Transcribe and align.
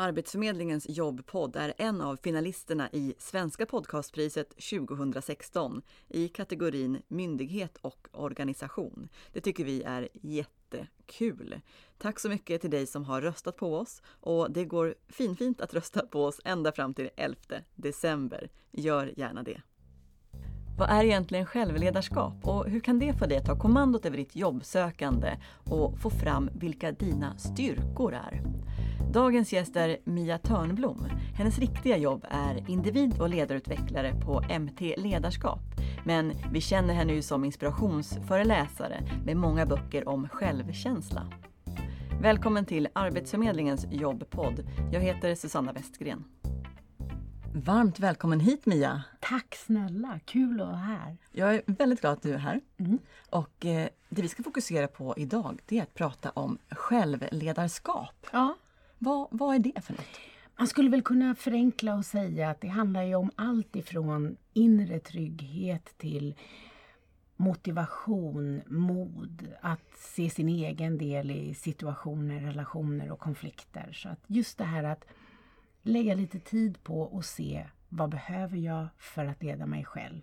Arbetsförmedlingens 0.00 0.88
jobbpodd 0.88 1.56
är 1.56 1.74
en 1.78 2.00
av 2.00 2.16
finalisterna 2.16 2.88
i 2.92 3.14
Svenska 3.18 3.66
podcastpriset 3.66 4.50
2016 4.50 5.82
i 6.08 6.28
kategorin 6.28 7.02
myndighet 7.08 7.78
och 7.80 8.08
organisation. 8.12 9.08
Det 9.32 9.40
tycker 9.40 9.64
vi 9.64 9.82
är 9.82 10.08
jättekul. 10.12 11.60
Tack 11.98 12.20
så 12.20 12.28
mycket 12.28 12.60
till 12.60 12.70
dig 12.70 12.86
som 12.86 13.04
har 13.04 13.20
röstat 13.20 13.56
på 13.56 13.76
oss 13.76 14.02
och 14.06 14.50
det 14.50 14.64
går 14.64 14.94
finfint 15.08 15.60
att 15.60 15.74
rösta 15.74 16.06
på 16.06 16.24
oss 16.24 16.40
ända 16.44 16.72
fram 16.72 16.94
till 16.94 17.10
11 17.16 17.36
december. 17.74 18.50
Gör 18.70 19.12
gärna 19.16 19.42
det. 19.42 19.62
Vad 20.78 20.90
är 20.90 21.04
egentligen 21.04 21.46
självledarskap 21.46 22.34
och 22.42 22.68
hur 22.68 22.80
kan 22.80 22.98
det 22.98 23.12
få 23.12 23.26
dig 23.26 23.38
att 23.38 23.44
ta 23.44 23.58
kommandot 23.58 24.06
över 24.06 24.16
ditt 24.16 24.36
jobbsökande 24.36 25.36
och 25.64 25.98
få 25.98 26.10
fram 26.10 26.50
vilka 26.54 26.92
dina 26.92 27.38
styrkor 27.38 28.14
är? 28.14 28.42
Dagens 29.12 29.52
gäst 29.52 29.76
är 29.76 29.98
Mia 30.04 30.38
Törnblom. 30.38 31.06
Hennes 31.34 31.58
riktiga 31.58 31.96
jobb 31.96 32.24
är 32.30 32.70
individ 32.70 33.20
och 33.20 33.28
ledarutvecklare 33.28 34.12
på 34.24 34.42
MT 34.60 34.80
Ledarskap. 34.96 35.60
Men 36.04 36.32
vi 36.52 36.60
känner 36.60 36.94
henne 36.94 37.12
ju 37.12 37.22
som 37.22 37.44
inspirationsföreläsare 37.44 39.02
med 39.24 39.36
många 39.36 39.66
böcker 39.66 40.08
om 40.08 40.28
självkänsla. 40.28 41.26
Välkommen 42.20 42.64
till 42.64 42.88
Arbetsförmedlingens 42.92 43.86
jobbpodd. 43.90 44.66
Jag 44.92 45.00
heter 45.00 45.34
Susanna 45.34 45.72
Westgren. 45.72 46.24
Varmt 47.54 48.00
välkommen 48.00 48.40
hit 48.40 48.66
Mia! 48.66 49.02
Tack 49.20 49.54
snälla, 49.54 50.20
kul 50.24 50.60
att 50.60 50.66
vara 50.66 50.76
här! 50.76 51.16
Jag 51.32 51.54
är 51.54 51.62
väldigt 51.66 52.00
glad 52.00 52.12
att 52.12 52.22
du 52.22 52.32
är 52.34 52.38
här. 52.38 52.60
Mm. 52.78 52.98
Och 53.30 53.66
eh, 53.66 53.88
det 54.08 54.22
vi 54.22 54.28
ska 54.28 54.42
fokusera 54.42 54.88
på 54.88 55.14
idag 55.16 55.60
det 55.66 55.78
är 55.78 55.82
att 55.82 55.94
prata 55.94 56.30
om 56.30 56.58
självledarskap. 56.70 58.26
Ja. 58.32 58.56
Vad, 58.98 59.28
vad 59.30 59.54
är 59.54 59.58
det 59.58 59.80
för 59.80 59.92
något? 59.92 60.20
Man 60.58 60.66
skulle 60.66 60.90
väl 60.90 61.02
kunna 61.02 61.34
förenkla 61.34 61.94
och 61.94 62.04
säga 62.04 62.50
att 62.50 62.60
det 62.60 62.68
handlar 62.68 63.02
ju 63.02 63.14
om 63.14 63.30
allt 63.36 63.76
ifrån 63.76 64.36
inre 64.52 64.98
trygghet 64.98 65.98
till 65.98 66.34
motivation, 67.36 68.60
mod, 68.66 69.48
att 69.60 69.96
se 69.98 70.30
sin 70.30 70.48
egen 70.48 70.98
del 70.98 71.30
i 71.30 71.54
situationer, 71.54 72.40
relationer 72.40 73.10
och 73.10 73.20
konflikter. 73.20 73.92
Så 73.92 74.08
att 74.08 74.20
just 74.26 74.58
det 74.58 74.64
här 74.64 74.84
att 74.84 75.04
lägga 75.88 76.14
lite 76.14 76.38
tid 76.38 76.82
på 76.82 77.18
att 77.18 77.26
se 77.26 77.66
vad 77.88 78.10
behöver 78.10 78.56
jag 78.56 78.86
för 78.98 79.26
att 79.26 79.42
leda 79.42 79.66
mig 79.66 79.84
själv 79.84 80.20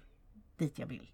dit 0.57 0.79
jag 0.79 0.87
vill. 0.87 1.11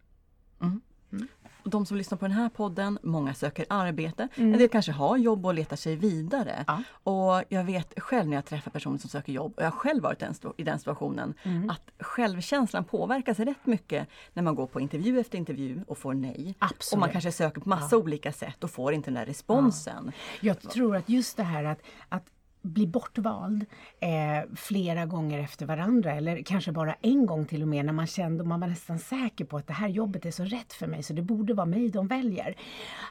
Mm. 0.62 0.82
Mm. 1.12 1.28
De 1.64 1.86
som 1.86 1.98
lyssnar 1.98 2.18
på 2.18 2.26
den 2.26 2.36
här 2.36 2.50
podden, 2.50 3.00
många 3.04 3.34
söker 3.34 3.66
arbete, 3.70 4.28
mm. 4.36 4.54
en 4.54 4.60
del 4.60 4.70
kanske 4.70 4.92
har 4.92 5.18
jobb 5.18 5.46
och 5.46 5.54
letar 5.54 5.76
sig 5.76 5.96
vidare. 5.96 6.66
Ja. 6.68 6.84
Och 7.04 7.44
jag 7.50 7.64
vet 7.64 8.00
själv 8.00 8.30
när 8.30 8.38
jag 8.38 8.46
träffar 8.46 8.72
personer 8.72 8.98
som 8.98 9.10
söker 9.10 9.34
jobb, 9.34 9.54
och 9.58 9.64
jag 9.64 9.66
har 9.66 9.78
själv 9.78 10.04
varit 10.04 10.24
i 10.58 10.64
den 10.64 10.80
situationen, 10.80 11.34
mm. 11.44 11.70
att 11.70 11.92
självkänslan 12.00 12.84
påverkas 12.84 13.40
rätt 13.40 13.66
mycket 13.66 14.08
när 14.34 14.44
man 14.44 14.56
går 14.56 14.68
på 14.68 14.80
intervju 14.80 15.20
efter 15.20 15.38
intervju 15.38 15.84
och 15.88 15.98
får 15.98 16.14
nej. 16.14 16.56
Absolut. 16.60 16.94
Och 16.94 17.00
man 17.00 17.10
kanske 17.10 17.32
söker 17.32 17.62
på 17.62 17.70
massa 17.70 17.96
ja. 17.96 18.02
olika 18.02 18.32
sätt 18.34 18.64
och 18.64 18.72
får 18.72 18.94
inte 18.94 19.08
den 19.08 19.16
där 19.16 19.26
responsen. 19.26 20.12
Ja. 20.42 20.48
Jag 20.48 20.62
tror 20.62 20.96
att 20.96 21.10
just 21.10 21.38
det 21.38 21.44
här 21.44 21.64
att, 21.64 21.80
att 22.10 22.26
bli 22.62 22.88
bortvald 22.88 23.66
eh, 24.00 24.50
flera 24.56 25.06
gånger 25.06 25.40
efter 25.40 25.66
varandra 25.66 26.14
eller 26.14 26.44
kanske 26.44 26.72
bara 26.72 26.96
en 27.02 27.26
gång 27.26 27.46
till 27.46 27.62
och 27.62 27.68
med 27.68 27.86
när 27.86 27.94
man 27.94 28.08
kände 28.08 28.44
och 28.44 28.48
man 28.48 28.60
var 28.60 28.68
nästan 28.68 29.00
säker 29.00 29.46
på 29.46 29.58
att 29.58 29.68
det 29.68 29.74
här 29.74 29.88
jobbet 29.88 30.26
är 30.26 30.32
så 30.32 30.44
rätt 30.44 30.74
för 30.74 30.88
mig 30.88 31.04
så 31.04 31.14
det 31.14 31.22
borde 31.22 31.54
vara 31.54 31.66
mig 31.66 31.90
de 31.90 32.08
väljer. 32.08 32.56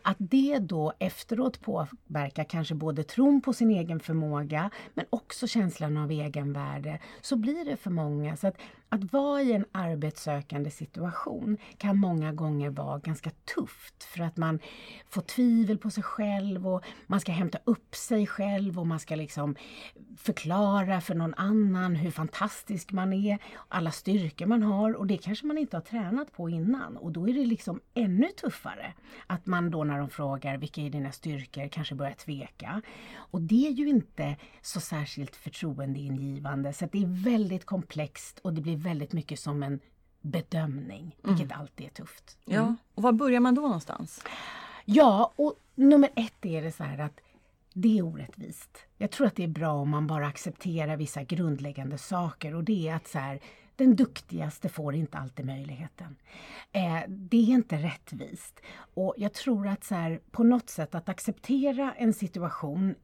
Att 0.03 0.17
det 0.19 0.59
då 0.59 0.93
efteråt 0.98 1.61
påverkar 1.61 2.45
kanske 2.45 2.75
både 2.75 3.05
tron 3.05 3.41
på 3.41 3.53
sin 3.53 3.71
egen 3.71 4.01
förmåga 4.01 4.71
men 4.95 5.05
också 5.11 5.47
känslan 5.47 5.97
av 5.97 6.11
egenvärde 6.11 6.98
så 7.21 7.37
blir 7.37 7.65
det 7.65 7.77
för 7.77 7.91
många. 7.91 8.37
Så 8.37 8.47
att 8.47 8.56
att 8.93 9.13
vara 9.13 9.43
i 9.43 9.53
en 9.53 9.65
arbetssökande 9.73 10.71
situation 10.71 11.59
kan 11.79 11.99
många 11.99 12.33
gånger 12.33 12.71
vara 12.71 12.99
ganska 12.99 13.31
tufft 13.31 14.05
för 14.05 14.23
att 14.23 14.37
man 14.37 14.61
får 15.09 15.23
tvivel 15.23 15.78
på 15.78 15.91
sig 15.91 16.03
själv 16.03 16.69
och 16.69 16.84
man 17.06 17.21
ska 17.21 17.33
hämta 17.33 17.59
upp 17.65 17.95
sig 17.95 18.27
själv 18.27 18.79
och 18.79 18.87
man 18.87 19.00
ska 19.00 19.17
liksom 19.17 19.56
förklara 20.17 21.00
för 21.00 21.15
någon 21.15 21.34
annan 21.34 21.97
hur 21.97 22.11
fantastisk 22.11 22.93
man 22.93 23.12
är, 23.12 23.39
alla 23.69 23.91
styrkor 23.91 24.47
man 24.47 24.62
har 24.62 24.93
och 24.93 25.06
det 25.06 25.17
kanske 25.19 25.47
man 25.47 25.59
inte 25.59 25.77
har 25.77 25.83
tränat 25.83 26.33
på 26.33 26.50
innan 26.50 26.97
och 26.97 27.12
då 27.12 27.29
är 27.29 27.34
det 27.34 27.47
liksom 27.47 27.81
ännu 27.95 28.29
tuffare 28.29 28.95
att 29.27 29.47
man 29.47 29.71
då 29.71 29.84
när 29.84 29.99
de 29.99 30.11
frågar 30.11 30.56
vilka 30.56 30.81
är 30.81 30.91
dina 30.91 31.12
styrkor 31.12 31.69
kanske 31.69 31.95
börjar 31.95 32.12
tveka. 32.12 32.83
Och 33.17 33.41
det 33.41 33.67
är 33.67 33.71
ju 33.71 33.89
inte 33.89 34.37
så 34.62 34.81
särskilt 34.81 35.37
förtroendeingivande 35.37 36.73
så 36.73 36.89
det 36.93 37.03
är 37.03 37.25
väldigt 37.25 37.65
komplext 37.65 38.39
och 38.39 38.55
det 38.55 38.61
blir 38.61 38.80
väldigt 38.83 39.13
mycket 39.13 39.41
som 39.41 39.63
en 39.63 39.81
bedömning, 40.21 41.17
vilket 41.23 41.47
mm. 41.47 41.61
alltid 41.61 41.87
är 41.87 41.91
tufft. 41.91 42.39
Mm. 42.47 42.59
Ja, 42.59 42.77
och 42.95 43.03
var 43.03 43.13
börjar 43.13 43.41
man 43.41 43.55
då 43.55 43.63
någonstans? 43.63 44.25
Ja, 44.85 45.33
och 45.37 45.55
nummer 45.75 46.11
ett 46.17 46.47
är 46.47 46.63
det 46.63 46.73
så 46.73 46.85
här 46.85 46.99
att 46.99 47.21
det 47.75 47.99
är 47.99 48.03
orättvist. 48.03 48.79
Jag 48.97 49.11
tror 49.11 49.27
att 49.27 49.37
det 49.37 49.45
är 49.45 49.49
bra 49.49 49.73
om 49.73 49.91
man 49.91 50.07
bara 50.07 50.27
accepterar 50.27 50.97
vissa 50.97 51.23
grundläggande 51.23 51.99
saker 51.99 52.55
och 52.55 52.65
det 52.65 52.89
är 52.89 52.95
att 52.95 53.09
så 53.09 53.19
här, 53.19 53.41
den 53.77 53.97
duktigaste 53.97 54.69
får 54.69 54.95
inte 54.95 55.19
alltid 55.19 55.47
möjligheten. 55.47 56.17
Eh, 56.73 57.01
det 57.09 57.37
är 57.37 57.55
inte 57.55 57.77
rättvist. 57.77 58.61
Och 58.95 59.15
jag 59.17 59.33
tror 59.33 59.69
att 59.69 59.85
så 59.85 59.95
här, 59.95 60.21
på 60.31 60.43
något 60.43 60.71
sätt 60.71 60.95
att 60.95 61.09
acceptera 61.09 61.95
en 61.95 62.15
situation 62.15 62.95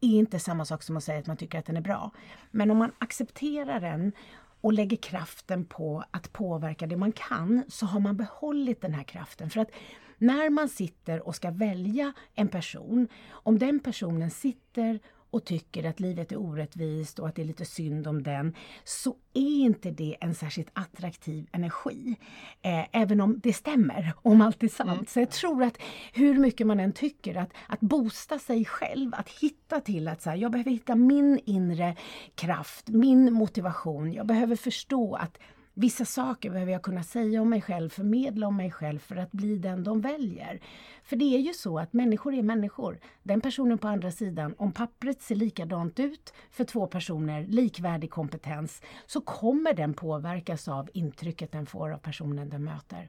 är 0.00 0.18
inte 0.18 0.38
samma 0.38 0.64
sak 0.64 0.82
som 0.82 0.96
att 0.96 1.04
säga 1.04 1.18
att 1.18 1.26
man 1.26 1.36
tycker 1.36 1.58
att 1.58 1.66
den 1.66 1.76
är 1.76 1.80
bra. 1.80 2.10
Men 2.50 2.70
om 2.70 2.78
man 2.78 2.92
accepterar 2.98 3.80
den 3.80 4.12
och 4.62 4.72
lägger 4.72 4.96
kraften 4.96 5.64
på 5.64 6.04
att 6.10 6.32
påverka 6.32 6.86
det 6.86 6.96
man 6.96 7.12
kan 7.12 7.64
så 7.68 7.86
har 7.86 8.00
man 8.00 8.16
behållit 8.16 8.80
den 8.80 8.94
här 8.94 9.04
kraften. 9.04 9.50
För 9.50 9.60
att 9.60 9.70
när 10.18 10.50
man 10.50 10.68
sitter 10.68 11.26
och 11.26 11.36
ska 11.36 11.50
välja 11.50 12.12
en 12.34 12.48
person, 12.48 13.08
om 13.30 13.58
den 13.58 13.80
personen 13.80 14.30
sitter 14.30 15.00
och 15.32 15.44
tycker 15.44 15.84
att 15.84 16.00
livet 16.00 16.32
är 16.32 16.36
orättvist 16.36 17.18
och 17.18 17.28
att 17.28 17.34
det 17.34 17.42
är 17.42 17.46
lite 17.46 17.64
synd 17.64 18.06
om 18.06 18.22
den, 18.22 18.54
så 18.84 19.16
är 19.34 19.64
inte 19.64 19.90
det 19.90 20.16
en 20.20 20.34
särskilt 20.34 20.70
attraktiv 20.72 21.46
energi. 21.52 22.16
Eh, 22.62 22.84
även 22.92 23.20
om 23.20 23.40
det 23.42 23.52
stämmer, 23.52 24.12
om 24.22 24.40
allt 24.40 24.62
är 24.62 24.68
sant. 24.68 24.90
Mm. 24.90 25.06
Så 25.06 25.20
jag 25.20 25.30
tror 25.30 25.62
att 25.62 25.78
hur 26.12 26.38
mycket 26.38 26.66
man 26.66 26.80
än 26.80 26.92
tycker 26.92 27.34
att, 27.36 27.50
att 27.66 27.80
boosta 27.80 28.38
sig 28.38 28.64
själv, 28.64 29.14
att 29.14 29.28
hitta 29.28 29.80
till 29.80 30.08
att 30.08 30.22
så 30.22 30.30
här, 30.30 30.36
jag 30.36 30.52
behöver 30.52 30.70
hitta 30.70 30.94
min 30.94 31.40
inre 31.44 31.96
kraft, 32.34 32.88
min 32.88 33.32
motivation. 33.32 34.12
Jag 34.12 34.26
behöver 34.26 34.56
förstå 34.56 35.14
att 35.14 35.38
Vissa 35.74 36.04
saker 36.04 36.50
behöver 36.50 36.72
jag 36.72 36.82
kunna 36.82 37.02
säga 37.02 37.42
om 37.42 37.50
mig 37.50 37.62
själv, 37.62 37.88
förmedla 37.88 38.46
om 38.46 38.56
mig 38.56 38.70
själv 38.70 38.98
för 38.98 39.16
att 39.16 39.32
bli 39.32 39.58
den 39.58 39.84
de 39.84 40.00
väljer. 40.00 40.60
För 41.04 41.16
det 41.16 41.24
är 41.24 41.38
ju 41.38 41.52
så 41.52 41.78
att 41.78 41.92
människor 41.92 42.34
är 42.34 42.42
människor. 42.42 42.98
Den 43.22 43.40
personen 43.40 43.78
på 43.78 43.88
andra 43.88 44.10
sidan, 44.10 44.54
om 44.58 44.72
pappret 44.72 45.22
ser 45.22 45.34
likadant 45.34 46.00
ut 46.00 46.32
för 46.50 46.64
två 46.64 46.86
personer, 46.86 47.46
likvärdig 47.46 48.10
kompetens, 48.10 48.82
så 49.06 49.20
kommer 49.20 49.74
den 49.74 49.94
påverkas 49.94 50.68
av 50.68 50.90
intrycket 50.94 51.52
den 51.52 51.66
får 51.66 51.92
av 51.92 51.98
personen 51.98 52.50
den 52.50 52.64
möter. 52.64 53.08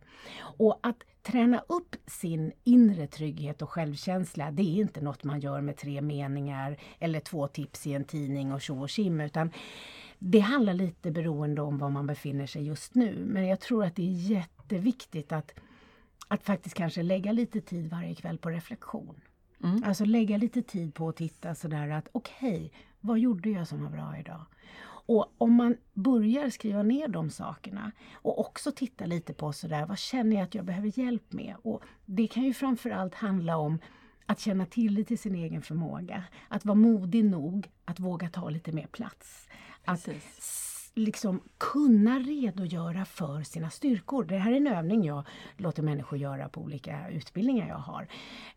Och 0.57 0.79
att 0.81 1.03
träna 1.23 1.63
upp 1.67 1.95
sin 2.07 2.51
inre 2.63 3.07
trygghet 3.07 3.61
och 3.61 3.69
självkänsla, 3.69 4.51
det 4.51 4.61
är 4.61 4.81
inte 4.81 5.01
något 5.01 5.23
man 5.23 5.39
gör 5.39 5.61
med 5.61 5.77
tre 5.77 6.01
meningar 6.01 6.77
eller 6.99 7.19
två 7.19 7.47
tips 7.47 7.87
i 7.87 7.93
en 7.93 8.03
tidning 8.03 8.53
och 8.53 8.61
tjo 8.61 8.83
och 8.83 8.89
kim, 8.89 9.21
utan 9.21 9.51
det 10.25 10.39
handlar 10.39 10.73
lite 10.73 11.11
beroende 11.11 11.61
om 11.61 11.77
var 11.77 11.89
man 11.89 12.07
befinner 12.07 12.45
sig 12.45 12.63
just 12.63 12.95
nu. 12.95 13.25
Men 13.25 13.47
jag 13.47 13.59
tror 13.59 13.85
att 13.85 13.95
det 13.95 14.03
är 14.03 14.31
jätteviktigt 14.31 15.31
att, 15.31 15.53
att 16.27 16.43
faktiskt 16.43 16.75
kanske 16.75 17.03
lägga 17.03 17.31
lite 17.31 17.61
tid 17.61 17.89
varje 17.89 18.15
kväll 18.15 18.37
på 18.37 18.49
reflektion. 18.49 19.21
Mm. 19.63 19.83
Alltså 19.83 20.05
lägga 20.05 20.37
lite 20.37 20.61
tid 20.61 20.93
på 20.93 21.09
att 21.09 21.15
titta 21.15 21.55
sådär 21.55 21.89
att 21.89 22.09
okej, 22.11 22.55
okay, 22.55 22.69
vad 22.99 23.19
gjorde 23.19 23.49
jag 23.49 23.67
som 23.67 23.83
var 23.83 23.89
bra 23.89 24.17
idag? 24.19 24.45
Och 25.05 25.33
om 25.37 25.53
man 25.53 25.77
börjar 25.93 26.49
skriva 26.49 26.83
ner 26.83 27.07
de 27.07 27.29
sakerna 27.29 27.91
och 28.13 28.39
också 28.39 28.71
titta 28.71 29.05
lite 29.05 29.33
på 29.33 29.53
sådär, 29.53 29.85
vad 29.85 29.97
känner 29.97 30.35
jag 30.35 30.43
att 30.43 30.55
jag 30.55 30.65
behöver 30.65 30.99
hjälp 30.99 31.33
med? 31.33 31.55
Och 31.63 31.83
Det 32.05 32.27
kan 32.27 32.43
ju 32.43 32.53
framförallt 32.53 33.15
handla 33.15 33.57
om 33.57 33.79
att 34.25 34.39
känna 34.39 34.65
tillit 34.65 35.07
till 35.07 35.19
sin 35.19 35.35
egen 35.35 35.61
förmåga. 35.61 36.23
Att 36.47 36.65
vara 36.65 36.75
modig 36.75 37.25
nog 37.25 37.69
att 37.85 37.99
våga 37.99 38.29
ta 38.29 38.49
lite 38.49 38.71
mer 38.71 38.87
plats. 38.87 39.47
Att 39.85 40.09
liksom 40.95 41.41
kunna 41.57 42.19
redogöra 42.19 43.05
för 43.05 43.43
sina 43.43 43.69
styrkor. 43.69 44.23
Det 44.23 44.37
här 44.37 44.51
är 44.51 44.55
en 44.55 44.67
övning 44.67 45.03
jag 45.03 45.23
låter 45.57 45.83
människor 45.83 46.19
göra 46.19 46.49
på 46.49 46.61
olika 46.61 47.09
utbildningar 47.09 47.67
jag 47.67 47.75
har. 47.75 48.07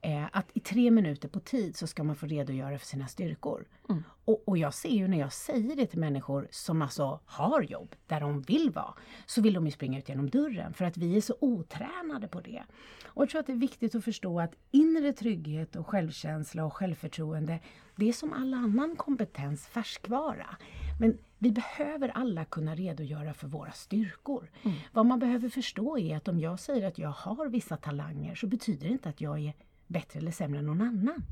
Eh, 0.01 0.25
att 0.33 0.47
i 0.55 0.61
tre 0.61 0.91
minuter 0.91 1.29
på 1.29 1.41
tid 1.41 1.77
så 1.77 1.87
ska 1.87 2.05
man 2.05 2.17
få 2.17 2.27
redogöra 2.27 2.79
för 2.79 2.87
sina 2.87 3.07
styrkor. 3.07 3.67
Mm. 3.89 4.03
Och, 4.25 4.49
och, 4.49 4.49
Och 4.49 4.59
jag 4.59 4.75
ser 4.75 4.89
ju 4.89 5.09
när 5.09 5.19
jag 5.19 5.33
säger 5.33 5.77
det 5.77 5.87
till 5.87 5.99
människor 5.99 6.49
som 6.51 6.83
alltså 6.83 7.21
har 7.25 7.63
jobb 7.63 7.95
där 8.07 8.21
de 8.21 8.43
vill 8.43 8.71
vara, 8.71 8.95
så 9.27 9.43
vill 9.43 9.55
de 9.55 9.67
ju 9.67 9.71
springa 9.73 9.99
ut 9.99 10.09
genom 10.09 10.31
dörren 10.31 10.75
för 10.75 10.85
att 10.85 10.97
vi 10.97 11.17
är 11.17 11.21
så 11.21 11.37
otränade 11.41 12.29
på 12.29 12.41
det. 12.41 12.63
Och 13.07 13.23
jag 13.23 13.31
tror 13.31 13.41
att 13.41 13.47
det 13.47 13.53
är 13.53 13.57
viktigt 13.57 13.95
att 13.95 14.05
förstå 14.05 14.41
att 14.41 14.55
inre 14.71 15.13
trygghet 15.13 15.77
och 15.77 15.87
självkänsla 15.87 16.65
och 16.65 16.75
självförtroende, 16.75 17.61
det 17.97 18.09
är 18.09 18.13
som 18.13 18.33
all 18.33 18.55
annan 18.55 18.97
kompetens 18.97 19.67
färskvara. 19.67 20.57
Men 20.99 21.19
vi 21.39 21.51
behöver 21.51 22.09
alla 22.09 22.45
kunna 22.45 22.75
redogöra 22.75 23.35
för 23.35 23.49
våra 23.49 23.73
styrkor. 23.73 24.51
Mm. 24.63 24.77
Vad 24.93 25.07
man 25.07 25.19
behöver 25.19 25.49
förstå 25.49 25.99
är 25.99 26.17
att 26.17 26.29
om 26.29 26.41
jag 26.41 26.61
säger 26.61 26.89
att 26.89 26.99
jag 26.99 27.11
har 27.11 27.49
vissa 27.49 27.77
talanger 27.77 28.35
så 28.35 28.47
betyder 28.47 28.87
det 28.87 28.93
inte 28.93 29.09
att 29.09 29.21
jag 29.21 29.39
är 29.39 29.55
bättre 29.87 30.19
eller 30.19 30.31
sämre 30.31 30.59
än 30.59 30.67
någon 30.67 30.81
annan. 30.81 31.25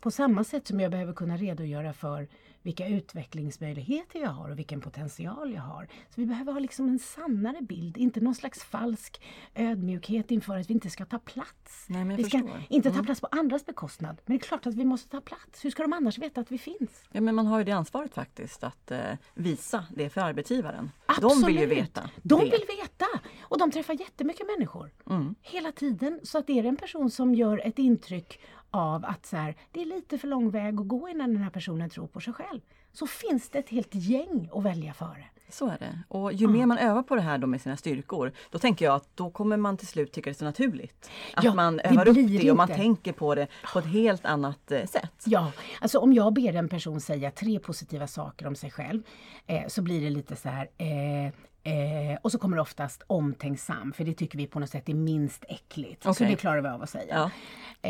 På 0.00 0.10
samma 0.10 0.44
sätt 0.44 0.66
som 0.66 0.80
jag 0.80 0.90
behöver 0.90 1.12
kunna 1.12 1.36
redogöra 1.36 1.92
för 1.92 2.28
vilka 2.64 2.88
utvecklingsmöjligheter 2.88 4.20
jag 4.20 4.30
har 4.30 4.50
och 4.50 4.58
vilken 4.58 4.80
potential 4.80 5.52
jag 5.52 5.62
har. 5.62 5.84
Så 5.84 6.20
vi 6.20 6.26
behöver 6.26 6.52
ha 6.52 6.60
liksom 6.60 6.88
en 6.88 6.98
sannare 6.98 7.62
bild, 7.62 7.96
inte 7.96 8.20
någon 8.20 8.34
slags 8.34 8.64
falsk 8.64 9.20
ödmjukhet 9.54 10.30
inför 10.30 10.56
att 10.56 10.70
vi 10.70 10.74
inte 10.74 10.90
ska 10.90 11.04
ta 11.04 11.18
plats. 11.18 11.86
Nej, 11.88 12.04
vi 12.04 12.24
ska 12.24 12.38
förstår. 12.38 12.62
inte 12.68 12.88
ta 12.88 12.94
mm. 12.94 13.04
plats 13.04 13.20
på 13.20 13.28
andras 13.30 13.66
bekostnad. 13.66 14.20
Men 14.26 14.36
det 14.36 14.44
är 14.44 14.46
klart 14.46 14.66
att 14.66 14.74
vi 14.74 14.84
måste 14.84 15.08
ta 15.08 15.20
plats. 15.20 15.64
Hur 15.64 15.70
ska 15.70 15.82
de 15.82 15.92
annars 15.92 16.18
veta 16.18 16.40
att 16.40 16.52
vi 16.52 16.58
finns? 16.58 17.08
Ja, 17.12 17.20
men 17.20 17.34
man 17.34 17.46
har 17.46 17.58
ju 17.58 17.64
det 17.64 17.72
ansvaret 17.72 18.14
faktiskt 18.14 18.64
att 18.64 18.90
eh, 18.90 18.98
visa 19.34 19.86
det 19.90 20.10
för 20.10 20.20
arbetsgivaren. 20.20 20.90
Absolut. 21.06 21.40
De 21.40 21.46
vill 21.46 21.60
ju 21.60 21.66
veta. 21.66 22.10
De 22.22 22.38
det. 22.40 22.44
vill 22.44 22.64
veta! 22.80 23.06
Och 23.40 23.58
de 23.58 23.70
träffar 23.70 23.94
jättemycket 23.94 24.46
människor. 24.46 24.90
Mm. 25.10 25.34
Hela 25.42 25.72
tiden. 25.72 26.20
Så 26.22 26.38
att 26.38 26.50
är 26.50 26.62
det 26.62 26.68
en 26.68 26.76
person 26.76 27.10
som 27.10 27.34
gör 27.34 27.66
ett 27.66 27.78
intryck 27.78 28.40
av 28.74 29.04
att 29.04 29.26
så 29.26 29.36
här, 29.36 29.54
det 29.72 29.82
är 29.82 29.86
lite 29.86 30.18
för 30.18 30.28
lång 30.28 30.50
väg 30.50 30.80
att 30.80 30.88
gå 30.88 31.08
innan 31.08 31.32
den 31.32 31.42
här 31.42 31.50
personen 31.50 31.90
tror 31.90 32.06
på 32.06 32.20
sig 32.20 32.32
själv. 32.32 32.60
Så 32.92 33.06
finns 33.06 33.48
det 33.50 33.58
ett 33.58 33.68
helt 33.68 33.94
gäng 33.94 34.48
att 34.52 34.62
välja 34.62 34.92
före. 34.94 35.24
Så 35.48 35.68
är 35.68 35.78
det. 35.78 35.98
Och 36.08 36.32
ju 36.32 36.48
mer 36.48 36.66
man 36.66 36.78
övar 36.78 37.02
på 37.02 37.14
det 37.14 37.20
här 37.20 37.38
då 37.38 37.46
med 37.46 37.60
sina 37.60 37.76
styrkor, 37.76 38.32
då 38.50 38.58
tänker 38.58 38.84
jag 38.84 38.94
att 38.94 39.08
då 39.16 39.30
kommer 39.30 39.56
man 39.56 39.76
till 39.76 39.86
slut 39.86 40.12
tycka 40.12 40.30
det 40.30 40.32
är 40.32 40.38
så 40.38 40.44
naturligt. 40.44 41.10
Att 41.34 41.44
Ja, 41.44 41.54
man 41.54 41.76
det 41.76 41.84
övar 41.84 42.08
upp 42.08 42.14
blir 42.14 42.42
det 42.42 42.50
och 42.50 42.56
man 42.56 42.68
tänker 42.68 43.12
på 43.12 43.34
det 43.34 43.46
på 43.72 43.78
ett 43.78 43.86
helt 43.86 44.24
annat 44.24 44.70
eh, 44.70 44.86
sätt. 44.86 45.22
Ja, 45.24 45.52
alltså 45.80 45.98
om 45.98 46.12
jag 46.12 46.34
ber 46.34 46.56
en 46.56 46.68
person 46.68 47.00
säga 47.00 47.30
tre 47.30 47.58
positiva 47.58 48.06
saker 48.06 48.46
om 48.46 48.54
sig 48.54 48.70
själv 48.70 49.02
eh, 49.46 49.66
så 49.68 49.82
blir 49.82 50.00
det 50.00 50.10
lite 50.10 50.36
så 50.36 50.48
här 50.48 50.68
eh, 50.78 51.32
Eh, 51.66 52.18
och 52.22 52.32
så 52.32 52.38
kommer 52.38 52.56
det 52.56 52.62
oftast 52.62 53.02
omtänksam, 53.06 53.92
för 53.92 54.04
det 54.04 54.14
tycker 54.14 54.38
vi 54.38 54.46
på 54.46 54.60
något 54.60 54.70
sätt 54.70 54.88
är 54.88 54.94
minst 54.94 55.44
äckligt. 55.48 56.02
Så 56.02 56.10
Okej. 56.10 56.28
det 56.28 56.36
klarar 56.36 56.60
vi 56.60 56.68
av 56.68 56.82
att 56.82 56.90
säga. 56.90 57.14
Ja. 57.14 57.30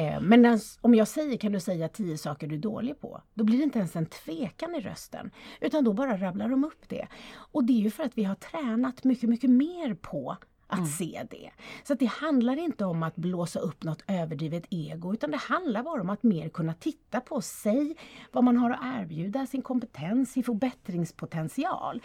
Eh, 0.00 0.20
men 0.20 0.42
när, 0.42 0.60
om 0.80 0.94
jag 0.94 1.08
säger 1.08 1.36
kan 1.36 1.52
du 1.52 1.60
säga 1.60 1.88
tio 1.88 2.18
saker 2.18 2.46
du 2.46 2.54
är 2.54 2.58
dålig 2.58 3.00
på, 3.00 3.22
då 3.34 3.44
blir 3.44 3.58
det 3.58 3.64
inte 3.64 3.78
ens 3.78 3.96
en 3.96 4.06
tvekan 4.06 4.74
i 4.74 4.80
rösten. 4.80 5.30
Utan 5.60 5.84
då 5.84 5.92
bara 5.92 6.16
rabblar 6.16 6.48
de 6.48 6.64
upp 6.64 6.88
det. 6.88 7.06
Och 7.34 7.64
det 7.64 7.72
är 7.72 7.80
ju 7.80 7.90
för 7.90 8.04
att 8.04 8.18
vi 8.18 8.24
har 8.24 8.34
tränat 8.34 9.04
mycket, 9.04 9.28
mycket 9.28 9.50
mer 9.50 9.94
på 9.94 10.36
att 10.66 10.88
se 10.90 11.26
det. 11.30 11.50
Så 11.84 11.94
det 11.94 12.06
handlar 12.06 12.56
inte 12.56 12.84
om 12.84 13.02
att 13.02 13.16
blåsa 13.16 13.58
upp 13.58 13.84
något 13.84 14.02
överdrivet 14.06 14.64
ego 14.70 15.12
utan 15.12 15.30
det 15.30 15.36
handlar 15.36 15.82
bara 15.82 16.00
om 16.00 16.10
att 16.10 16.22
mer 16.22 16.48
kunna 16.48 16.74
titta 16.74 17.20
på 17.20 17.40
sig, 17.40 17.96
vad 18.32 18.44
man 18.44 18.56
har 18.56 18.70
att 18.70 18.80
erbjuda, 18.82 19.46
sin 19.46 19.62
kompetens, 19.62 20.32
sin 20.32 20.44
förbättringspotential. 20.44 22.02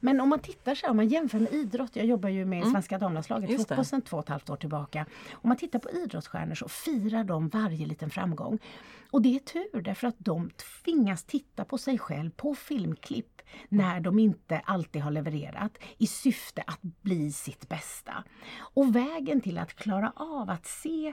Men 0.00 0.20
om 0.20 0.28
man 0.28 0.38
tittar 0.38 0.74
så 0.74 0.86
här, 0.86 0.90
om 0.90 0.96
man 0.96 1.08
jämför 1.08 1.38
med 1.38 1.52
idrott, 1.52 1.96
jag 1.96 2.06
jobbar 2.06 2.28
ju 2.28 2.44
med 2.44 2.66
svenska 2.66 2.98
damlandslaget, 2.98 3.56
fotboll 3.56 3.84
sedan 3.84 4.02
två 4.02 4.16
och 4.16 4.22
ett 4.22 4.28
halvt 4.28 4.50
år 4.50 4.56
tillbaka. 4.56 5.06
Om 5.32 5.48
man 5.48 5.56
tittar 5.56 5.78
på 5.78 5.90
idrottsstjärnor 5.90 6.54
så 6.54 6.68
firar 6.68 7.24
de 7.24 7.48
varje 7.48 7.86
liten 7.86 8.10
framgång. 8.10 8.58
Och 9.10 9.22
det 9.22 9.34
är 9.34 9.38
tur 9.38 9.82
därför 9.82 10.06
att 10.06 10.18
de 10.18 10.50
tvingas 10.50 11.24
titta 11.24 11.64
på 11.64 11.78
sig 11.78 11.98
själv 11.98 12.30
på 12.30 12.54
filmklipp 12.54 13.42
när 13.68 14.00
de 14.00 14.18
inte 14.18 14.58
alltid 14.58 15.02
har 15.02 15.10
levererat 15.10 15.78
i 15.98 16.06
syfte 16.06 16.62
att 16.66 16.82
bli 16.82 17.32
sitt 17.32 17.68
bästa. 17.68 18.24
Och 18.74 18.96
vägen 18.96 19.40
till 19.40 19.58
att 19.58 19.74
klara 19.74 20.12
av 20.16 20.50
att 20.50 20.66
se 20.66 21.12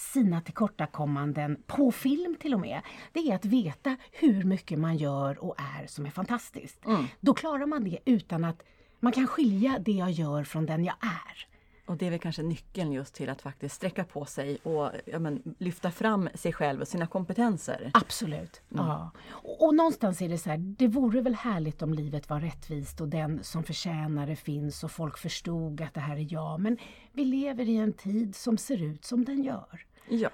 sina 0.00 0.40
tillkortakommanden 0.40 1.62
på 1.66 1.92
film 1.92 2.36
till 2.40 2.54
och 2.54 2.60
med, 2.60 2.80
det 3.12 3.20
är 3.20 3.34
att 3.34 3.44
veta 3.44 3.96
hur 4.12 4.44
mycket 4.44 4.78
man 4.78 4.96
gör 4.96 5.44
och 5.44 5.54
är 5.58 5.86
som 5.86 6.06
är 6.06 6.10
fantastiskt. 6.10 6.78
Då 7.20 7.34
klarar 7.34 7.66
man 7.66 7.84
det 7.84 7.98
utan 8.04 8.44
att 8.44 8.62
man 9.00 9.12
kan 9.12 9.26
skilja 9.26 9.78
det 9.78 9.92
jag 9.92 10.10
gör 10.10 10.44
från 10.44 10.66
den 10.66 10.84
jag 10.84 10.96
är. 11.00 11.46
Och 11.90 11.96
det 11.96 12.06
är 12.06 12.10
väl 12.10 12.18
kanske 12.18 12.42
nyckeln 12.42 12.92
just 12.92 13.14
till 13.14 13.28
att 13.28 13.42
faktiskt 13.42 13.74
sträcka 13.74 14.04
på 14.04 14.24
sig 14.24 14.58
och 14.62 14.90
ja, 15.04 15.18
men, 15.18 15.54
lyfta 15.58 15.90
fram 15.90 16.28
sig 16.34 16.52
själv 16.52 16.80
och 16.80 16.88
sina 16.88 17.06
kompetenser. 17.06 17.90
Absolut. 17.94 18.62
Ja. 18.68 19.10
Och, 19.28 19.66
och 19.66 19.74
någonstans 19.74 20.22
är 20.22 20.28
det 20.28 20.38
så 20.38 20.50
här, 20.50 20.58
det 20.58 20.86
vore 20.86 21.20
väl 21.20 21.34
härligt 21.34 21.82
om 21.82 21.94
livet 21.94 22.28
var 22.28 22.40
rättvist 22.40 23.00
och 23.00 23.08
den 23.08 23.44
som 23.44 23.64
förtjänar 23.64 24.26
det 24.26 24.36
finns 24.36 24.84
och 24.84 24.90
folk 24.90 25.18
förstod 25.18 25.80
att 25.80 25.94
det 25.94 26.00
här 26.00 26.16
är 26.16 26.32
jag. 26.32 26.60
Men 26.60 26.78
vi 27.12 27.24
lever 27.24 27.68
i 27.68 27.76
en 27.76 27.92
tid 27.92 28.36
som 28.36 28.58
ser 28.58 28.82
ut 28.82 29.04
som 29.04 29.24
den 29.24 29.42
gör. 29.42 29.86
Ja. 30.08 30.30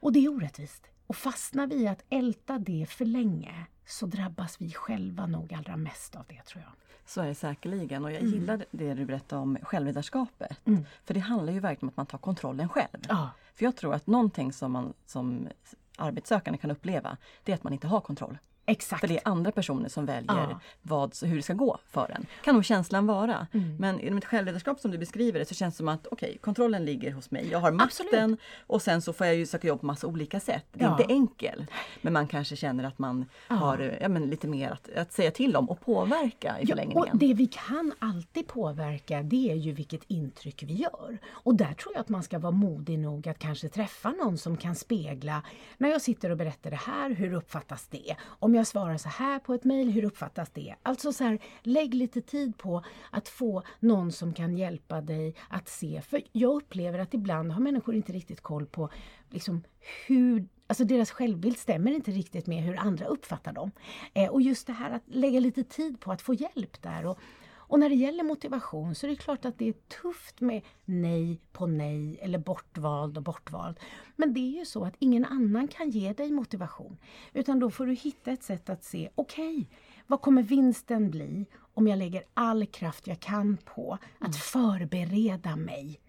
Och 0.00 0.12
det 0.12 0.24
är 0.24 0.28
orättvist. 0.28 0.86
Och 1.06 1.16
fastnar 1.16 1.66
vi 1.66 1.88
att 1.88 2.04
älta 2.10 2.58
det 2.58 2.86
för 2.88 3.04
länge 3.04 3.66
så 3.86 4.06
drabbas 4.06 4.60
vi 4.60 4.72
själva 4.72 5.26
nog 5.26 5.54
allra 5.54 5.76
mest 5.76 6.16
av 6.16 6.24
det 6.28 6.42
tror 6.42 6.62
jag. 6.62 6.72
Så 7.06 7.20
är 7.20 7.26
det 7.26 7.34
säkerligen 7.34 8.04
och 8.04 8.12
jag 8.12 8.20
Mm. 8.20 8.32
gillar 8.32 8.64
det 8.70 8.94
du 8.94 9.04
berättade 9.04 9.42
om 9.42 9.58
självledarskapet. 9.62 10.60
För 11.04 11.14
det 11.14 11.20
handlar 11.20 11.52
ju 11.52 11.60
verkligen 11.60 11.84
om 11.84 11.88
att 11.88 11.96
man 11.96 12.06
tar 12.06 12.18
kontrollen 12.18 12.68
själv. 12.68 12.98
Ja. 13.08 13.30
För 13.54 13.64
jag 13.64 13.76
tror 13.76 13.94
att 13.94 14.06
någonting 14.06 14.52
som 14.52 14.72
man 14.72 14.92
som 15.06 15.48
arbetssökande 15.96 16.58
kan 16.58 16.70
uppleva, 16.70 17.16
det 17.44 17.52
är 17.52 17.56
att 17.56 17.62
man 17.64 17.72
inte 17.72 17.86
har 17.86 18.00
kontroll. 18.00 18.38
Exakt. 18.66 19.00
För 19.00 19.08
det 19.08 19.14
är 19.16 19.20
andra 19.24 19.52
personer 19.52 19.88
som 19.88 20.06
väljer 20.06 20.24
Ja. 20.50 20.60
vad, 20.82 21.14
hur 21.22 21.36
det 21.36 21.42
ska 21.42 21.52
gå 21.52 21.78
för 21.90 22.10
en. 22.10 22.26
Kan 22.44 22.54
nog 22.54 22.64
känslan 22.64 23.06
vara. 23.06 23.46
Mm. 23.52 23.76
Men 23.76 24.00
inom 24.00 24.18
ett 24.18 24.24
självledarskap 24.24 24.80
som 24.80 24.90
du 24.90 24.98
beskriver 24.98 25.38
det 25.38 25.44
så 25.46 25.54
känns 25.54 25.74
det 25.74 25.76
som 25.78 25.88
att 25.88 26.06
okej, 26.06 26.38
kontrollen 26.40 26.84
ligger 26.84 27.12
hos 27.12 27.30
mig. 27.30 27.48
Jag 27.50 27.58
har 27.58 27.70
makten 27.72 28.04
Absolut. 28.12 28.40
och 28.66 28.82
sen 28.82 29.02
så 29.02 29.12
får 29.12 29.26
jag 29.26 29.36
ju 29.36 29.46
söka 29.46 29.68
jobb 29.68 29.80
på 29.80 29.86
massa 29.86 30.06
olika 30.06 30.40
sätt. 30.40 30.64
Det 30.72 30.80
är 30.84 30.88
Ja. 30.88 30.98
inte 31.00 31.12
enkelt. 31.14 31.70
Men 32.02 32.12
man 32.12 32.26
kanske 32.28 32.56
känner 32.56 32.84
att 32.84 32.98
man 32.98 33.26
har 33.48 33.78
eh, 33.78 33.92
ja, 34.00 34.08
men 34.08 34.26
lite 34.30 34.46
mer 34.48 34.70
att, 34.70 34.90
att 34.96 35.12
säga 35.12 35.30
till 35.30 35.56
om 35.56 35.70
och 35.70 35.80
påverka 35.80 36.48
i 36.58 36.62
Ja, 36.62 36.66
förlängningen. 36.68 36.98
och 37.12 37.18
det 37.18 37.34
vi 37.34 37.46
kan 37.46 37.92
alltid 37.98 38.46
påverka 38.46 39.22
det 39.22 39.50
är 39.50 39.54
ju 39.56 39.72
vilket 39.72 40.02
intryck 40.08 40.62
vi 40.62 40.74
gör. 40.74 41.18
Och 41.30 41.54
där 41.54 41.74
tror 41.74 41.94
jag 41.94 42.00
att 42.00 42.08
man 42.08 42.22
ska 42.22 42.38
vara 42.38 42.52
modig 42.52 42.98
nog 42.98 43.28
att 43.28 43.38
kanske 43.38 43.68
träffa 43.68 44.10
någon 44.10 44.38
som 44.38 44.56
kan 44.56 44.74
spegla 44.74 45.42
när 45.78 45.88
jag 45.88 46.02
sitter 46.02 46.30
och 46.30 46.36
berättar 46.36 46.70
det 46.70 46.76
här, 46.76 47.10
hur 47.10 47.32
uppfattas 47.32 47.86
det? 47.86 48.16
Om 48.24 48.53
jag 48.54 48.66
svarar 48.66 48.96
så 48.96 49.08
här 49.08 49.38
på 49.38 49.54
ett 49.54 49.64
mejl, 49.64 49.90
hur 49.90 50.04
uppfattas 50.04 50.50
det? 50.50 50.74
Alltså 50.82 51.12
så 51.12 51.24
här, 51.24 51.38
lägg 51.62 51.94
lite 51.94 52.20
tid 52.20 52.58
på 52.58 52.84
att 53.10 53.28
få 53.28 53.62
någon 53.80 54.12
som 54.12 54.34
kan 54.34 54.56
hjälpa 54.56 55.00
dig 55.00 55.34
att 55.48 55.68
se. 55.68 56.02
För 56.02 56.22
jag 56.32 56.56
upplever 56.56 56.98
att 56.98 57.14
ibland 57.14 57.52
har 57.52 57.60
människor 57.60 57.94
inte 57.94 58.12
riktigt 58.12 58.40
koll 58.40 58.66
på 58.66 58.90
liksom, 59.30 59.62
hur 60.06 60.48
Alltså 60.66 60.84
deras 60.84 61.10
självbild 61.10 61.58
stämmer 61.58 61.92
inte 61.92 62.10
riktigt 62.10 62.46
med 62.46 62.62
hur 62.62 62.78
andra 62.78 63.06
uppfattar 63.06 63.52
dem. 63.52 63.70
Eh, 64.14 64.30
och 64.30 64.42
just 64.42 64.66
det 64.66 64.72
här 64.72 64.90
att 64.90 65.02
lägga 65.06 65.40
lite 65.40 65.64
tid 65.64 66.00
på 66.00 66.12
att 66.12 66.22
få 66.22 66.34
hjälp 66.34 66.82
där. 66.82 67.06
Och, 67.06 67.18
och 67.66 67.78
när 67.78 67.88
det 67.88 67.94
gäller 67.94 68.24
motivation 68.24 68.94
så 68.94 69.06
är 69.06 69.10
det 69.10 69.16
klart 69.16 69.44
att 69.44 69.58
det 69.58 69.68
är 69.68 69.72
tufft 70.02 70.40
med 70.40 70.62
nej 70.84 71.40
på 71.52 71.66
nej 71.66 72.18
eller 72.22 72.38
bortvald 72.38 73.16
och 73.16 73.22
bortvald. 73.22 73.80
Men 74.16 74.34
det 74.34 74.40
är 74.40 74.58
ju 74.58 74.64
så 74.64 74.84
att 74.84 74.94
ingen 74.98 75.24
annan 75.24 75.68
kan 75.68 75.90
ge 75.90 76.12
dig 76.12 76.32
motivation. 76.32 76.98
Utan 77.32 77.58
då 77.58 77.70
får 77.70 77.86
du 77.86 77.94
hitta 77.94 78.32
ett 78.32 78.42
sätt 78.42 78.70
att 78.70 78.84
se, 78.84 79.10
okej, 79.14 79.68
vad 80.06 80.20
kommer 80.20 80.42
vinsten 80.42 81.10
bli 81.10 81.46
om 81.74 81.88
jag 81.88 81.98
lägger 81.98 82.22
all 82.34 82.66
kraft 82.66 83.06
jag 83.06 83.20
kan 83.20 83.56
på 83.56 83.98
att 84.18 84.36
förbereda 84.36 85.56
mig 85.56 86.00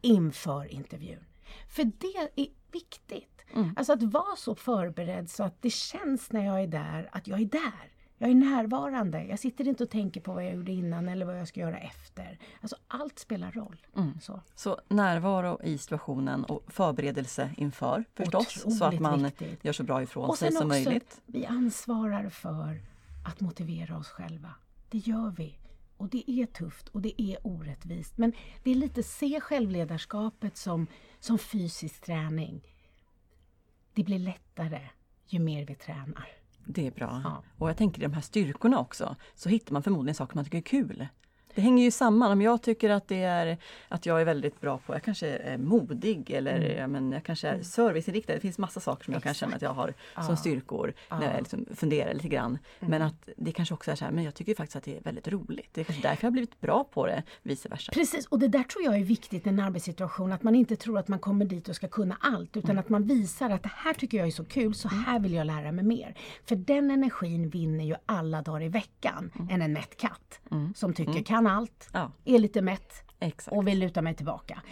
inför 0.00 0.72
intervjun? 0.72 1.24
För 1.68 1.84
det 1.84 2.42
är 2.42 2.48
viktigt. 2.72 3.28
Alltså 3.76 3.92
att 3.92 4.02
vara 4.02 4.36
så 4.36 4.54
förberedd 4.54 5.30
så 5.30 5.42
att 5.44 5.62
det 5.62 5.70
känns 5.70 6.32
när 6.32 6.44
jag 6.44 6.62
är 6.62 6.66
där 6.66 7.08
att 7.12 7.26
jag 7.26 7.40
är 7.40 7.44
där. 7.44 7.91
Jag 8.22 8.30
är 8.30 8.34
närvarande. 8.34 9.24
Jag 9.24 9.38
sitter 9.38 9.68
inte 9.68 9.84
och 9.84 9.90
tänker 9.90 10.20
på 10.20 10.32
vad 10.32 10.44
jag 10.44 10.54
gjorde 10.54 10.72
innan 10.72 11.08
eller 11.08 11.26
vad 11.26 11.38
jag 11.40 11.48
ska 11.48 11.60
göra 11.60 11.78
efter. 11.78 12.38
Alltså 12.60 12.76
allt 12.88 13.18
spelar 13.18 13.52
roll. 13.52 13.86
Så. 14.20 14.40
Så 14.54 14.80
närvaro 14.88 15.60
i 15.64 15.78
situationen 15.78 16.44
och 16.44 16.72
förberedelse 16.72 17.54
inför 17.56 18.04
förstås. 18.14 18.52
så 18.52 18.68
att 18.68 18.74
Otroligt 18.74 19.00
man 19.00 19.22
viktigt. 19.24 19.64
gör 19.64 19.72
så 19.72 19.82
bra 19.82 20.02
ifrån 20.02 20.24
Och 20.30 20.38
sig 20.38 20.52
som 20.52 20.68
möjligt. 20.68 21.20
vi 21.26 21.46
ansvarar 21.46 22.28
för 22.28 22.80
att 23.26 23.40
motivera 23.40 23.98
oss 23.98 24.08
själva. 24.08 24.54
Det 24.90 24.98
gör 24.98 25.30
vi. 25.30 25.58
Och 25.96 26.08
det 26.08 26.30
är 26.30 26.46
tufft 26.46 26.88
och 26.88 27.02
det 27.02 27.22
är 27.22 27.46
orättvist. 27.46 28.18
Men 28.18 28.32
det 28.62 28.70
är 28.70 28.74
lite 28.74 29.02
se 29.02 29.40
självledarskapet 29.40 30.56
som, 30.56 30.86
som 31.20 31.38
fysisk 31.38 32.00
träning. 32.00 32.62
Det 33.94 34.04
blir 34.04 34.18
lättare 34.18 34.80
ju 35.26 35.38
mer 35.38 35.66
vi 35.66 35.74
tränar. 35.74 36.28
Det 36.64 36.86
är 36.86 36.90
bra. 36.90 37.20
Ja. 37.24 37.42
Och 37.58 37.68
jag 37.68 37.76
tänker 37.76 38.00
i 38.02 38.04
de 38.04 38.12
här 38.12 38.20
styrkorna 38.20 38.78
också 38.78 39.16
så 39.34 39.48
hittar 39.48 39.72
man 39.72 39.82
förmodligen 39.82 40.14
saker 40.14 40.36
man 40.36 40.44
tycker 40.44 40.58
är 40.58 40.62
kul. 40.62 41.06
Det 41.54 41.60
hänger 41.60 41.84
ju 41.84 41.90
samman. 41.90 42.32
Om 42.32 42.42
jag 42.42 42.62
tycker 42.62 42.90
att, 42.90 43.08
det 43.08 43.22
är, 43.22 43.58
att 43.88 44.06
jag 44.06 44.20
är 44.20 44.24
väldigt 44.24 44.60
bra 44.60 44.78
på, 44.78 44.94
jag 44.94 45.02
kanske 45.02 45.28
är 45.28 45.58
modig 45.58 46.30
eller 46.30 46.56
mm. 46.56 46.78
ja, 46.78 46.86
men 46.86 47.12
jag 47.12 47.24
kanske 47.24 47.48
är 47.48 47.52
mm. 47.52 47.64
serviceinriktad. 47.64 48.34
Det 48.34 48.40
finns 48.40 48.58
massa 48.58 48.80
saker 48.80 49.04
som 49.04 49.14
jag 49.14 49.22
kan 49.22 49.34
känna 49.34 49.56
att 49.56 49.62
jag 49.62 49.74
har 49.74 49.94
ja. 50.16 50.22
som 50.22 50.36
styrkor 50.36 50.94
när 51.10 51.30
jag 51.30 51.38
liksom 51.38 51.66
funderar 51.74 52.14
lite 52.14 52.28
grann. 52.28 52.58
Mm. 52.80 52.90
Men 52.90 53.02
att 53.02 53.28
det 53.36 53.52
kanske 53.52 53.74
också 53.74 53.90
är 53.90 53.94
så 53.94 54.04
här, 54.04 54.12
men 54.12 54.24
jag 54.24 54.34
tycker 54.34 54.54
faktiskt 54.54 54.76
att 54.76 54.84
det 54.84 54.96
är 54.96 55.00
väldigt 55.00 55.28
roligt. 55.28 55.68
Det 55.72 55.80
är 55.80 55.84
kanske 55.84 56.08
därför 56.08 56.24
jag 56.24 56.26
har 56.26 56.32
blivit 56.32 56.60
bra 56.60 56.84
på 56.84 57.06
det, 57.06 57.22
vice 57.42 57.68
versa. 57.68 57.92
Precis, 57.92 58.26
och 58.26 58.38
det 58.38 58.48
där 58.48 58.62
tror 58.62 58.84
jag 58.84 58.96
är 58.96 59.04
viktigt 59.04 59.46
i 59.46 59.48
en 59.48 59.60
arbetssituation, 59.60 60.32
att 60.32 60.42
man 60.42 60.54
inte 60.54 60.76
tror 60.76 60.98
att 60.98 61.08
man 61.08 61.18
kommer 61.18 61.44
dit 61.44 61.68
och 61.68 61.76
ska 61.76 61.88
kunna 61.88 62.16
allt, 62.20 62.56
utan 62.56 62.70
mm. 62.70 62.80
att 62.80 62.88
man 62.88 63.06
visar 63.06 63.50
att 63.50 63.62
det 63.62 63.72
här 63.74 63.94
tycker 63.94 64.18
jag 64.18 64.26
är 64.26 64.30
så 64.30 64.44
kul, 64.44 64.74
så 64.74 64.88
mm. 64.88 65.04
här 65.04 65.20
vill 65.20 65.32
jag 65.32 65.46
lära 65.46 65.72
mig 65.72 65.84
mer. 65.84 66.14
För 66.44 66.56
den 66.56 66.90
energin 66.90 67.48
vinner 67.48 67.84
ju 67.84 67.94
alla 68.06 68.42
dagar 68.42 68.62
i 68.62 68.68
veckan 68.68 69.30
mm. 69.34 69.50
än 69.50 69.62
en 69.62 69.72
mätt 69.72 69.96
katt 69.96 70.40
som 70.74 70.94
tycker 70.94 71.12
mm. 71.12 71.24
Kan 71.42 71.52
allt, 71.56 71.88
ja. 71.92 72.10
är 72.24 72.38
lite 72.38 72.62
mätt 72.62 73.04
Exakt. 73.20 73.56
och 73.56 73.68
vill 73.68 73.78
luta 73.78 74.02
mig 74.02 74.14
tillbaka. 74.14 74.62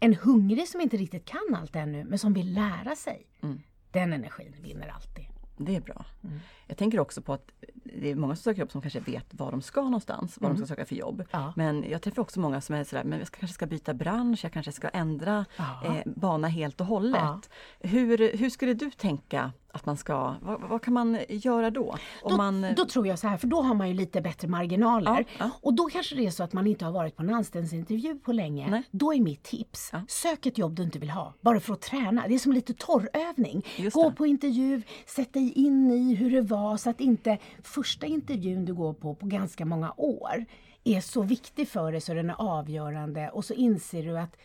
En 0.00 0.14
hungrig 0.14 0.68
som 0.68 0.80
inte 0.80 0.96
riktigt 0.96 1.24
kan 1.24 1.54
allt 1.54 1.76
ännu 1.76 2.04
men 2.04 2.18
som 2.18 2.32
vill 2.32 2.54
lära 2.54 2.96
sig, 2.96 3.26
mm. 3.42 3.60
den 3.90 4.12
energin 4.12 4.54
vinner 4.62 4.88
alltid. 4.88 5.24
Det 5.56 5.76
är 5.76 5.80
bra. 5.80 6.04
Mm. 6.24 6.38
Jag 6.66 6.76
tänker 6.76 7.00
också 7.00 7.22
på 7.22 7.32
att 7.32 7.50
det 7.84 8.10
är 8.10 8.14
många 8.14 8.36
som 8.36 8.42
söker 8.42 8.60
jobb 8.60 8.70
som 8.72 8.80
kanske 8.80 9.00
vet 9.00 9.26
var 9.30 9.50
de 9.50 9.62
ska 9.62 9.82
någonstans, 9.82 10.38
vad 10.40 10.50
mm. 10.50 10.60
de 10.60 10.66
ska 10.66 10.74
söka 10.74 10.86
för 10.86 10.94
jobb. 10.94 11.24
Ja. 11.30 11.52
Men 11.56 11.84
jag 11.90 12.02
träffar 12.02 12.22
också 12.22 12.40
många 12.40 12.60
som 12.60 12.74
är 12.74 12.84
sådär, 12.84 13.04
men 13.04 13.18
jag 13.18 13.28
kanske 13.28 13.54
ska 13.54 13.66
byta 13.66 13.94
bransch, 13.94 14.40
jag 14.42 14.52
kanske 14.52 14.72
ska 14.72 14.88
ändra 14.88 15.44
ja. 15.56 15.84
eh, 15.84 16.02
bana 16.06 16.48
helt 16.48 16.80
och 16.80 16.86
hållet. 16.86 17.20
Ja. 17.20 17.40
Hur, 17.80 18.36
hur 18.36 18.50
skulle 18.50 18.74
du 18.74 18.90
tänka 18.90 19.52
att 19.72 19.86
man 19.86 19.96
ska, 19.96 20.34
vad, 20.42 20.60
vad, 20.60 20.82
kan 20.82 20.94
man 20.94 21.18
göra 21.28 21.70
då? 21.70 21.96
Om 22.22 22.30
då, 22.30 22.36
man... 22.36 22.66
då 22.76 22.84
tror 22.84 23.06
jag 23.06 23.18
så 23.18 23.28
här, 23.28 23.36
för 23.36 23.46
då 23.46 23.62
har 23.62 23.74
man 23.74 23.88
ju 23.88 23.94
lite 23.94 24.20
bättre 24.20 24.48
marginaler. 24.48 25.26
Ja, 25.28 25.34
ja. 25.38 25.50
Och 25.62 25.74
då 25.74 25.88
kanske 25.88 26.14
det 26.14 26.26
är 26.26 26.30
så 26.30 26.42
att 26.42 26.52
man 26.52 26.66
inte 26.66 26.84
har 26.84 26.92
varit 26.92 27.16
på 27.16 27.22
en 27.22 27.34
anställningsintervju 27.34 28.18
på 28.18 28.32
länge. 28.32 28.70
Nej. 28.70 28.82
Då 28.90 29.14
är 29.14 29.20
mitt 29.20 29.42
tips, 29.42 29.90
ja. 29.92 30.02
sök 30.08 30.46
ett 30.46 30.58
jobb 30.58 30.74
du 30.74 30.82
inte 30.82 30.98
vill 30.98 31.10
ha, 31.10 31.34
bara 31.40 31.60
för 31.60 31.72
att 31.72 31.80
träna. 31.80 32.24
Det 32.28 32.34
är 32.34 32.38
som 32.38 32.52
lite 32.52 32.74
torrövning. 32.74 33.66
Gå 33.92 34.12
på 34.12 34.26
intervju, 34.26 34.82
sätt 35.06 35.32
dig 35.32 35.52
in 35.52 35.90
i 35.90 36.14
hur 36.14 36.30
det 36.30 36.42
var 36.42 36.76
så 36.76 36.90
att 36.90 37.00
inte 37.00 37.38
första 37.62 38.06
intervjun 38.06 38.64
du 38.64 38.74
går 38.74 38.92
på 38.92 39.14
på 39.14 39.26
ganska 39.26 39.64
många 39.64 39.92
år 39.96 40.44
är 40.84 41.00
så 41.00 41.22
viktig 41.22 41.68
för 41.68 41.92
dig 41.92 42.00
så 42.00 42.14
den 42.14 42.30
är 42.30 42.36
avgörande 42.38 43.30
och 43.30 43.44
så 43.44 43.54
inser 43.54 44.02
du 44.02 44.18
att 44.18 44.36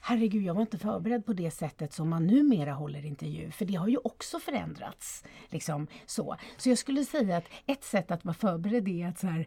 herregud, 0.00 0.42
jag 0.42 0.54
var 0.54 0.60
inte 0.60 0.78
förberedd 0.78 1.26
på 1.26 1.32
det 1.32 1.50
sättet 1.50 1.92
som 1.92 2.08
man 2.08 2.26
numera 2.26 2.72
håller 2.72 3.06
intervju, 3.06 3.50
för 3.50 3.64
det 3.64 3.74
har 3.74 3.88
ju 3.88 3.96
också 3.96 4.40
förändrats. 4.40 5.24
Liksom, 5.48 5.86
så. 6.06 6.36
så 6.56 6.68
jag 6.68 6.78
skulle 6.78 7.04
säga 7.04 7.36
att 7.36 7.44
ett 7.66 7.84
sätt 7.84 8.10
att 8.10 8.24
vara 8.24 8.34
förberedd 8.34 8.88
är 8.88 9.08
att 9.08 9.18
så 9.18 9.26
här, 9.26 9.46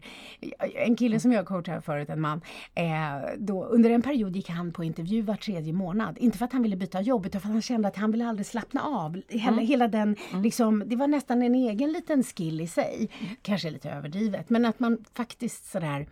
en 0.74 0.96
kille 0.96 1.20
som 1.20 1.32
jag 1.32 1.46
coachade 1.46 1.80
förut, 1.80 2.08
en 2.08 2.20
man, 2.20 2.40
eh, 2.74 2.84
då, 3.38 3.64
under 3.64 3.90
en 3.90 4.02
period 4.02 4.36
gick 4.36 4.48
han 4.48 4.72
på 4.72 4.84
intervju 4.84 5.22
var 5.22 5.36
tredje 5.36 5.72
månad. 5.72 6.18
Inte 6.18 6.38
för 6.38 6.44
att 6.44 6.52
han 6.52 6.62
ville 6.62 6.76
byta 6.76 7.00
jobb, 7.00 7.26
utan 7.26 7.40
för 7.40 7.48
att 7.48 7.52
han 7.52 7.62
kände 7.62 7.88
att 7.88 7.96
han 7.96 8.10
ville 8.10 8.26
aldrig 8.26 8.46
slappna 8.46 8.82
av. 8.82 9.22
Hela, 9.28 9.52
mm. 9.52 9.66
hela 9.66 9.88
den, 9.88 10.16
mm. 10.30 10.42
liksom, 10.42 10.82
det 10.86 10.96
var 10.96 11.06
nästan 11.06 11.42
en 11.42 11.54
egen 11.54 11.92
liten 11.92 12.22
skill 12.22 12.60
i 12.60 12.66
sig. 12.66 13.10
Kanske 13.42 13.70
lite 13.70 13.90
överdrivet, 13.90 14.50
men 14.50 14.64
att 14.64 14.80
man 14.80 15.04
faktiskt 15.14 15.70
sådär 15.70 16.08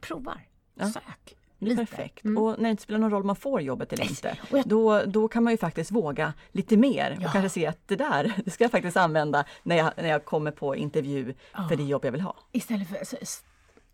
provar, 0.00 0.40
ja. 0.74 0.90
sök. 0.90 1.41
Lite. 1.62 1.86
Perfekt. 1.86 2.24
Mm. 2.24 2.42
Och 2.42 2.58
när 2.58 2.64
det 2.64 2.70
inte 2.70 2.82
spelar 2.82 3.00
någon 3.00 3.10
roll 3.10 3.20
om 3.20 3.26
man 3.26 3.36
får 3.36 3.60
jobbet 3.60 3.92
eller 3.92 4.04
inte, 4.04 4.36
jag... 4.50 4.66
då, 4.66 5.02
då 5.06 5.28
kan 5.28 5.44
man 5.44 5.52
ju 5.52 5.56
faktiskt 5.56 5.90
våga 5.90 6.32
lite 6.52 6.76
mer 6.76 7.18
ja. 7.20 7.26
och 7.26 7.32
kanske 7.32 7.48
se 7.48 7.66
att 7.66 7.88
det 7.88 7.96
där, 7.96 8.32
det 8.44 8.50
ska 8.50 8.64
jag 8.64 8.70
faktiskt 8.70 8.96
använda 8.96 9.44
när 9.62 9.76
jag, 9.76 9.92
när 9.96 10.08
jag 10.08 10.24
kommer 10.24 10.50
på 10.50 10.76
intervju 10.76 11.34
ja. 11.52 11.68
för 11.68 11.76
det 11.76 11.82
jobb 11.82 12.04
jag 12.04 12.12
vill 12.12 12.20
ha. 12.20 12.36
Istället 12.52 12.88
för 12.88 12.96
alltså, 12.96 13.16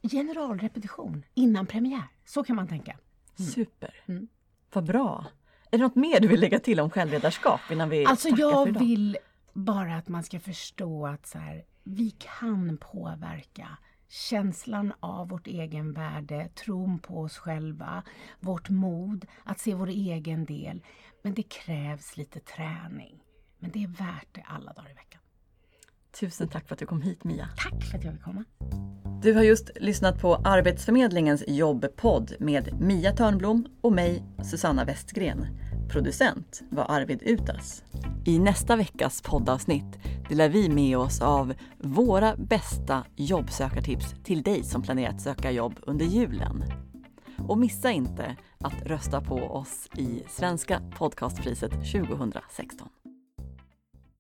generalrepetition 0.03 1.25
innan 1.35 1.67
premiär, 1.67 2.09
så 2.27 2.45
kan 2.45 2.57
man 2.57 2.69
tänka. 2.69 2.97
Mm. 3.39 3.51
Super! 3.51 3.95
Mm. 4.07 4.29
Vad 4.73 4.85
bra! 4.85 5.25
Är 5.71 5.79
det 5.79 5.85
något 5.85 5.97
mer 5.97 6.21
du 6.21 6.29
vill 6.29 6.41
lägga 6.41 6.59
till 6.59 6.81
om 6.81 6.91
självledarskap 6.91 7.61
innan 7.71 7.89
vi 7.89 8.05
Alltså 8.05 8.29
jag 8.29 8.79
vill 8.79 9.19
bara 9.53 9.97
att 9.97 10.09
man 10.09 10.23
ska 10.23 10.41
förstå 10.41 11.07
att 11.07 11.27
så 11.27 11.39
här, 11.39 11.65
vi 11.85 12.11
kan 12.11 12.79
påverka 12.79 13.69
känslan 14.09 14.93
av 15.01 15.29
vårt 15.29 15.47
egenvärde, 15.47 16.49
tron 16.49 16.99
på 16.99 17.21
oss 17.21 17.37
själva, 17.37 18.03
vårt 18.41 18.69
mod 18.69 19.27
att 19.45 19.59
se 19.59 19.75
vår 19.75 19.89
egen 19.89 20.45
del. 20.45 20.83
Men 21.23 21.35
det 21.35 21.43
krävs 21.43 22.17
lite 22.17 22.41
träning. 22.41 23.23
Men 23.59 23.71
det 23.71 23.85
är 23.85 23.89
värt 23.89 24.29
det 24.33 24.45
alla 24.47 24.73
dagar 24.73 24.91
i 24.91 24.95
veckan. 24.95 25.21
Tusen 26.21 26.49
tack 26.49 26.69
för 26.69 26.75
att 26.75 26.79
du 26.79 26.87
kom 26.87 27.03
hit 27.03 27.25
Mia. 27.25 27.49
Tack 27.57 27.85
för 27.85 27.99
att 27.99 28.05
jag 28.05 28.15
fick 28.15 28.23
komma. 28.23 28.45
Du 29.23 29.35
har 29.35 29.43
just 29.43 29.71
lyssnat 29.81 30.21
på 30.21 30.35
Arbetsförmedlingens 30.35 31.45
jobbpodd 31.49 32.33
med 32.41 32.81
Mia 32.81 33.13
Törnblom 33.13 33.67
och 33.81 33.93
mig, 33.93 34.25
Susanna 34.51 34.85
Westgren. 34.85 35.47
Producent 35.89 36.63
var 36.71 36.87
Arvid 36.89 37.23
Utas. 37.23 37.83
I 38.25 38.39
nästa 38.39 38.77
veckas 38.77 39.23
poddavsnitt 39.23 39.99
delar 40.29 40.49
vi 40.49 40.69
med 40.69 40.99
oss 40.99 41.21
av 41.21 41.55
våra 41.79 42.37
bästa 42.37 43.05
jobbsökartips 43.17 44.15
till 44.25 44.43
dig 44.43 44.63
som 44.63 44.83
planerar 44.83 45.11
att 45.11 45.21
söka 45.21 45.51
jobb 45.51 45.79
under 45.83 46.07
julen. 46.07 46.65
Och 47.49 47.59
missa 47.59 47.91
inte 47.91 48.37
att 48.59 48.83
rösta 48.83 49.21
på 49.21 49.35
oss 49.35 49.89
i 49.97 50.23
Svenska 50.29 50.81
podcastpriset 50.99 51.73
2016. 51.73 52.89